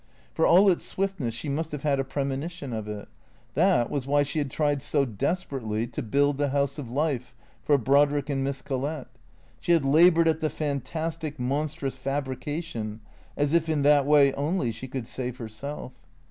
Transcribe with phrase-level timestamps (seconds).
[0.33, 3.07] For all its swiftness, she must have had a premonition of it.
[3.53, 7.77] That was why she had tried so desperately to build the house of life for
[7.77, 9.09] Brodrick and Miss Collett.
[9.59, 13.01] She had laboured at the fantastic, monstrous fabrication,
[13.37, 15.93] as if in that way only she could save herself.